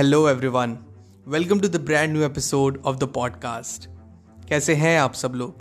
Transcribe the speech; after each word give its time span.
hello 0.00 0.28
everyone 0.28 0.76
welcome 1.28 1.60
to 1.60 1.68
the 1.68 1.76
brand 1.76 2.12
new 2.12 2.22
episode 2.22 2.80
of 2.84 2.96
the 2.96 3.04
podcast 3.04 3.88
कैसे 4.48 4.74
हैं 4.74 5.00
आप 5.00 5.14
सब 5.14 5.32
लोग? 5.34 5.56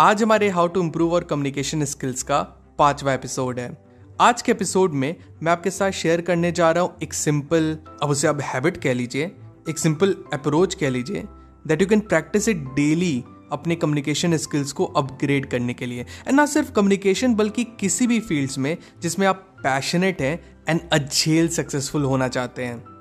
आज 0.00 0.22
हमारे 0.22 0.48
how 0.48 0.66
to 0.66 0.82
improve 0.82 1.12
our 1.14 1.24
communication 1.24 1.84
skills 1.84 2.22
का 2.22 2.40
पांचवा 2.78 3.12
एपिसोड 3.12 3.58
है। 3.58 3.76
आज 4.20 4.42
के 4.42 4.52
एपिसोड 4.52 4.92
में 4.92 5.14
मैं 5.42 5.52
आपके 5.52 5.70
साथ 5.70 5.90
शेयर 5.90 6.20
करने 6.20 6.52
जा 6.52 6.70
रहा 6.70 6.82
हूँ 6.82 6.96
एक 7.02 7.14
सिंपल 7.14 7.76
अब 8.02 8.10
उसे 8.10 8.26
अब 8.26 8.40
हैबिट 8.40 8.76
कह 8.76 8.94
लीजिए, 8.94 9.24
एक 9.68 9.78
सिंपल 9.78 10.16
अप्रोच 10.32 10.74
कह 10.74 10.90
लीजिए 10.90 11.24
that 11.66 11.82
you 11.82 11.88
can 11.88 12.00
practise 12.00 12.48
it 12.48 12.56
daily 12.56 13.24
अपने 13.52 13.76
कम्युनिकेशन 13.76 14.36
स्किल्स 14.36 14.72
को 14.72 14.84
अपग्रेड 14.84 15.50
करने 15.50 15.74
के 15.74 15.86
लिए। 15.86 16.02
एंड 16.02 16.32
ना 16.32 16.46
सिर्फ़ 16.46 16.72
कम्युनिकेशन 16.72 17.34
बल्कि 17.34 17.64
किसी 17.80 18.06
भी 18.06 18.20
फील्ड्स 18.20 18.58
में 18.58 18.76
जिसमें 19.02 19.26
आप 19.26 19.46
पैशनेट 19.62 20.22
हैं 20.22 20.56
एंड 20.68 20.80
अझेल 20.92 21.48
सक्सेसफुल 21.48 22.04
होना 22.04 22.28
चाहते 22.28 22.64
हैं। 22.64 22.99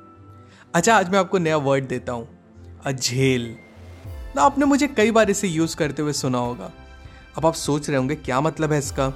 अच्छा 0.76 0.96
आज 0.96 1.10
मैं 1.10 1.20
आपको 1.20 1.38
नया 1.38 1.58
वर्ड 1.58 1.88
देता 1.88 2.14
हूँ, 2.14 2.28
अझेल। 2.86 3.58
ना, 4.36 4.42
आपने 4.42 4.66
मुझे 4.66 4.88
कई 4.88 5.12
बार 5.12 5.30
इसे 5.30 5.48
यूज़ 5.48 5.76
करते 5.76 6.02
हुए 6.02 6.14
सुना 6.14 6.38
होगा। 6.38 6.72
अब 7.38 7.46
आप 7.46 7.54
सोच 7.54 7.90
रहे 7.90 7.98
होंगे, 7.98 8.16
क्या 8.16 8.42
मतलब 8.42 8.72
है 8.72 8.80
इसका? 8.80 9.08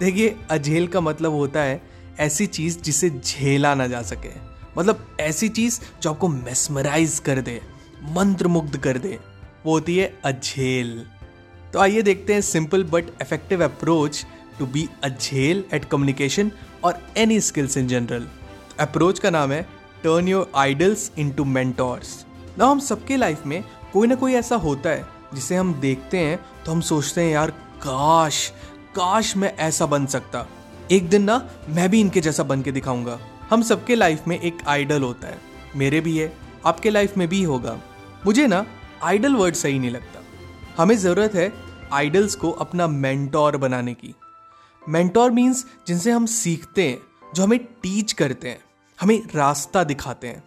देखिए, 0.00 0.36
अझेल 0.50 0.86
का 0.86 1.00
मतलब 1.00 1.32
होता 1.32 1.60
है 1.60 1.80
ऐसी 2.18 2.46
चीज़ 2.46 2.78
जिसे 2.78 3.10
झेला 3.10 3.74
ना 3.74 3.86
जा 3.86 4.02
सके। 4.02 4.30
मतलब 4.78 5.06
ऐसी 5.20 5.48
चीज़ 5.48 5.80
जो 6.02 6.10
आपको 6.10 6.28
मेस्मराइज 6.28 7.18
कर 7.18 7.40
दे 7.40 7.60
मंत्र 8.10 8.48
मुग्ध 8.48 8.76
कर 8.76 8.98
दे। 8.98 9.18
वो 9.66 9.72
होती 9.72 9.96
है 9.98 10.12
अझेल। 10.24 11.06
तो 11.72 11.78
आइए 11.78 12.02
देखते 12.02 12.34
हैं 12.34 12.40
simple 12.40 12.84
but 12.84 13.04
effective 13.22 13.64
approach 13.64 14.24
to 14.58 14.66
be 14.66 14.88
excel 15.04 15.64
at 15.74 15.84
communication 15.84 16.52
और 16.84 17.02
any 17.16 17.40
skills 17.40 17.76
in 17.76 17.88
general 17.88 18.26
approach 18.80 19.18
का 19.18 19.30
नाम 19.30 19.52
है 19.52 19.75
turn 20.06 20.28
your 20.28 20.50
idols 20.56 21.10
into 21.30 21.44
mentors 21.44 22.24
ना 22.58 22.66
हम 22.66 22.80
सबके 22.80 23.16
लाइफ 23.16 23.46
में 23.46 23.64
कोई 23.92 24.06
ना 24.06 24.14
कोई 24.14 24.32
ऐसा 24.32 24.56
होता 24.56 24.90
है, 24.90 25.06
जिसे 25.34 25.56
हम 25.56 25.72
देखते 25.74 26.18
हैं 26.18 26.38
तो 26.64 26.72
हम 26.72 26.80
सोचते 26.80 27.20
हैं, 27.20 27.32
यार, 27.32 27.50
काश 27.50 28.52
काश 28.96 29.36
मैं 29.36 29.56
ऐसा 29.56 29.86
बन 29.86 30.06
सकता। 30.06 30.46
एक 30.90 31.08
दिन 31.08 31.22
ना, 31.22 31.50
मैं 31.68 31.88
भी 31.90 32.00
इनके 32.00 32.20
जैसा 32.20 32.42
बन 32.42 32.62
के 32.62 32.72
दिखाऊँगा। 32.72 33.18
हम 33.50 33.62
सबके 33.62 33.94
लाइफ 33.94 34.28
में 34.28 34.38
एक 34.40 34.58
आइडल 34.66 35.02
होता 35.02 35.28
है। 35.28 35.38
मेरे 35.76 36.00
भी 36.00 36.18
है, 36.18 36.32
आपके 36.66 36.90
लाइफ 36.90 37.16
में 37.16 37.28
भी 37.28 37.42
होगा। 37.42 37.78
मुझे 38.26 38.46
ना 38.46 38.64
आइडल 39.02 39.34
वर्ड 39.34 39.54
सही 39.54 39.78
नहीं 39.78 39.90
लगता। 39.90 40.22
हमें 40.82 40.96
ज़रूरत 40.96 41.34
है 41.34 41.52
आइडल्स 41.92 42.34
को 42.34 42.50
अपना 42.50 42.86
मेंटोर 42.86 43.56
बनाने 43.56 43.94
की। 43.94 44.14
मेंटोर 44.88 45.30
मीन्स 45.30 45.64
जिनसे 45.86 46.10
हम 46.10 46.26
सीखते 46.26 46.88
हैं, 46.88 46.98
जो 47.34 47.42
हमें 47.42 47.58
टीच 47.58 48.12
करते 48.12 48.48
हैं। 48.48 48.64
हमें 48.98 49.20
रास्ता 49.34 49.84
दिखाते 49.84 50.26
हैं। 50.26 50.42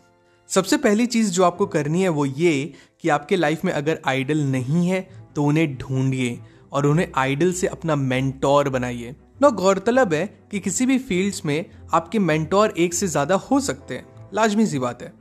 सबसे 0.50 0.78
पहली 0.78 1.06
चीज़ 1.06 1.32
जो 1.32 1.44
आपको 1.44 1.66
करनी 1.68 2.02
है 2.02 2.10
वो 2.10 2.26
ये 2.26 2.74
कि 3.02 3.10
आपके 3.10 3.36
लाइफ 3.36 3.66
में 3.66 3.72
अगर 3.74 4.00
आइडल 4.08 4.40
नहीं 4.42 4.88
है 4.88 5.02
तो 5.36 5.44
उन्हें 5.44 5.76
ढूंढिए 5.78 6.40
और 6.72 6.86
उन्हें 6.88 7.08
आइडल 7.16 7.52
से 7.54 7.68
अपना 7.68 7.96
मेंटोर 7.96 8.70
बनाइए। 8.70 9.16
ना 9.42 9.50
गौरतलब 9.52 10.14
है 10.14 10.26
कि 10.52 10.60
किसी 10.60 10.86
भी 10.86 10.98
फील्ड्स 11.00 11.46
में 11.46 11.66
आपके 11.94 12.20
मेंटोर 12.20 12.74
एक 12.78 12.94
से 12.94 13.08
ज़्यादा 13.08 13.36
हो 13.36 13.60
सकते 13.60 13.96
हैं। 13.96 14.30
लाजमी 14.34 14.66
सी 14.66 14.80
बात 14.80 15.02
है। 15.02 15.14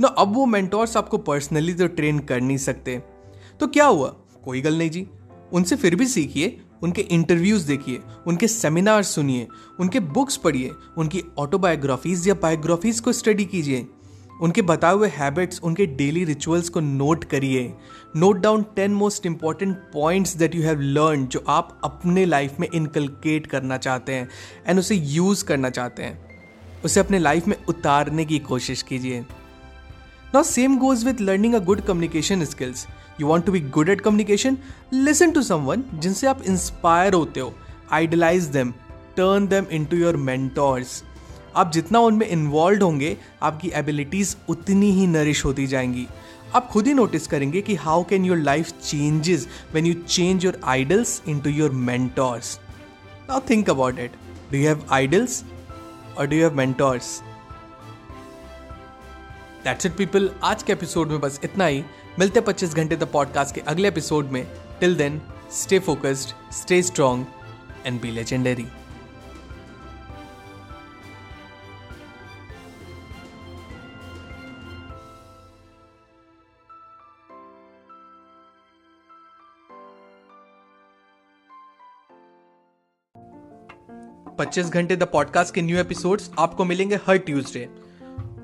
ना 0.00 0.08
अब 0.08 0.34
वो 0.34 0.46
मेंटोर्स 0.46 0.96
आपको 0.96 1.18
पर्सनली 1.18 1.74
तो 1.74 1.86
ट्रेन 1.88 2.18
कर 2.20 2.40
नहीं 2.40 2.56
सकते। 2.58 2.96
तो 3.60 3.66
क्या 3.66 3.86
हुआ? 3.86 4.08
कोई 4.44 4.60
गल 4.60 4.78
नहीं 4.78 4.90
जी। 4.90 5.06
उनसे 5.52 5.76
फिर 5.76 5.94
भी 5.96 6.06
सीखिए 6.06 6.58
उनके 6.82 7.02
इंटरव्यूज़ 7.02 7.66
देखिए, 7.66 8.00
उनके 8.26 8.48
सेमिनार 8.48 9.02
सुनिए, 9.02 9.46
उनके 9.80 10.00
बुक्स 10.00 10.36
पढ़िए, 10.36 10.72
उनकी 10.96 11.22
ऑटोबायोग्राफीज 11.38 12.28
या 12.28 12.34
बायोग्राफीज 12.34 13.00
को 13.00 13.12
स्टडी 13.12 13.44
कीजिए। 13.44 13.86
उनके 14.42 14.62
बताए 14.62 14.94
हुए 14.94 15.08
हैबिट्स 15.08 15.60
उनके 15.62 15.86
डेली 15.86 16.24
रिचुअल्स 16.24 16.68
को 16.68 16.80
नोट 16.80 17.24
करिए। 17.24 17.72
Note 18.16 18.36
down 18.36 18.62
ten 18.76 18.90
most 18.90 19.26
important 19.26 19.76
points 19.92 20.36
that 20.36 20.54
you 20.54 20.62
have 20.62 20.80
learn 20.80 21.26
जो 21.26 21.44
आप 21.48 21.80
अपने 21.84 22.24
लाइफ 22.24 22.60
में 22.60 22.68
इनकलकेट 22.74 23.46
करना 23.46 23.76
चाहते 23.76 24.12
हैं 24.12 24.28
एंड 24.66 24.78
उसे 24.78 24.94
यूज़ 24.94 25.44
करना 25.44 25.70
चाहते 25.70 26.02
हैं। 26.02 26.26
उसे 26.84 27.00
अपने 27.00 27.18
लाइफ 27.18 27.46
में 27.46 27.56
उतारने 27.68 28.24
की 28.24 28.38
कोशिश 28.38 28.82
कीजिए। 28.82 29.20
Now 30.34 30.42
same 30.42 30.78
goes 30.78 31.04
with 31.04 31.20
learning 31.20 31.54
a 31.54 31.58
good 31.58 31.80
communication 31.80 32.44
skills 32.44 32.86
you 33.20 33.26
want 33.26 33.46
to 33.46 33.52
be 33.52 33.60
good 33.60 33.88
at 33.88 34.00
communication 34.00 34.58
listen 34.92 35.30
to 35.32 35.42
someone 35.42 35.82
जिनसे 35.94 36.26
आप 36.26 36.42
इंस्पायर 36.42 37.14
होते 37.14 37.40
हो. 37.40 37.52
Idolise 37.92 38.44
them 38.46 38.72
turn 39.16 39.46
them 39.48 39.66
into 39.84 39.96
your 39.96 40.16
mentors 40.16 41.02
आप 41.56 41.70
जितना 41.72 41.98
उनमें 41.98 42.26
इन्वॉल्व 42.28 42.84
होंगे, 42.84 43.16
आपकी 43.42 43.70
एबिलिटीज 43.74 44.36
उतनी 44.48 44.90
ही 44.92 45.06
नरिश 45.06 45.44
होती 45.44 45.66
जाएँगी. 45.66 46.06
आप 46.54 46.68
खुद 46.70 46.86
ही 46.86 46.92
नोटिस 46.94 47.26
करेंगे 47.26 47.60
कि 47.60 47.74
how 47.76 48.02
can 48.10 48.24
your 48.24 48.38
life 48.38 48.70
changes 48.82 49.46
when 49.74 49.86
you 49.86 49.94
change 49.94 50.44
your 50.44 50.60
idols 50.64 51.20
into 51.40 51.50
your 51.50 51.70
mentors 51.70 52.58
now 53.28 53.40
think 53.50 53.70
about 53.70 53.98
it 53.98 54.12
do 54.52 54.58
have 54.58 54.84
idols 54.90 55.42
और 56.18 56.26
do 56.26 56.36
have 56.36 56.54
mentors 56.56 57.20
that's 59.64 59.86
it 59.86 59.96
people 59.96 60.30
आज 60.44 60.62
के 60.62 60.72
एपिसोड 60.72 61.10
में 61.10 61.20
बस 61.20 61.40
इतना 61.44 61.66
ही. 61.66 61.82
मिलते 62.18 62.40
25 62.40 62.74
घंटे 62.74 62.96
द 62.96 63.04
पॉडकास्ट 63.04 63.54
के 63.54 63.60
अगले 63.60 63.88
एपिसोड 63.88 64.26
में. 64.26 64.46
Till 64.80 64.96
then 64.96 65.20
stay 65.52 65.78
focused 65.78 66.52
stay 66.52 66.82
strong 66.82 67.24
and 67.86 68.00
be 68.00 68.10
legendary 68.10 68.66
पच्चीस 84.38 84.66
घंटे 84.66 84.96
द 84.96 85.02
पॉडकास्ट 85.02 85.54
के 85.54 85.62
न्यू 85.62 85.78
एपिसोड्स 85.78 86.30
आपको 86.38 86.64
मिलेंगे 86.64 86.96
हर 86.96 87.16
ट्यूसडे 87.18 87.68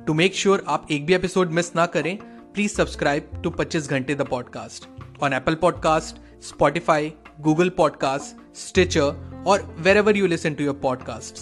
टू 0.06 0.14
मेक 0.14 0.34
श्योर 0.34 0.64
आप 0.68 0.86
एक 0.90 1.06
भी 1.06 1.14
एपिसोड 1.14 1.50
मिस 1.50 1.74
ना 1.76 1.86
करें 1.86 2.18
please 2.54 2.72
subscribe 2.72 3.30
to 3.42 3.50
25 3.50 3.88
Ghante 3.90 4.14
the 4.14 4.22
podcast 4.22 4.88
on 5.22 5.32
Apple 5.32 5.54
podcast 5.54 6.42
Spotify 6.42 7.12
Google 7.40 7.68
podcast 7.68 8.56
Stitcher 8.56 9.42
और 9.46 9.76
wherever 9.96 10.16
you 10.16 10.26
listen 10.26 10.54
to 10.54 10.64
your 10.64 10.74
podcast 10.74 11.34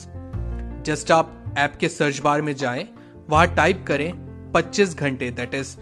just 0.87 1.11
आप 1.11 1.55
ऐप 1.59 1.77
के 1.81 1.89
सर्च 1.89 2.19
बार 2.19 2.43
में 2.43 2.57
जाएँ, 2.57 2.89
वहाँ 3.31 3.55
टाइप 3.55 3.85
करें 3.89 4.13
25 4.53 4.95
Ghante 4.95 5.31
that 5.31 5.55
is 5.55 5.77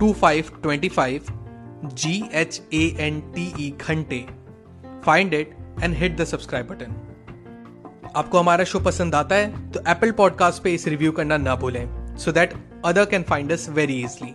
two 0.00 0.12
five 0.12 0.44
twenty 0.62 0.88
five 0.88 1.24
G 1.84 2.30
H 2.32 2.62
A 2.74 2.96
N 3.00 3.20
T 3.20 3.66
E 3.66 3.70
Ghante. 3.88 4.26
Find 5.06 5.34
it 5.34 5.56
and 5.82 5.94
hit 5.94 6.16
the 6.16 6.24
subscribe 6.24 6.66
button 6.66 6.96
आपको 8.16 8.38
हमारा 8.38 8.64
show 8.64 8.80
पसंद 8.80 9.14
आता 9.14 9.34
है 9.34 9.70
तो 9.70 9.80
एप्पल 9.88 10.10
पॉडकास्ट 10.12 10.62
पे 10.62 10.74
इस 10.74 10.88
रिव्यू 10.88 11.12
करना 11.12 11.36
ना 11.36 11.56
भूलें 11.56 12.16
so 12.16 12.32
that 12.32 12.54
other 12.84 13.04
can 13.04 13.22
find 13.22 13.52
us 13.52 13.68
very 13.68 14.02
easily 14.02 14.34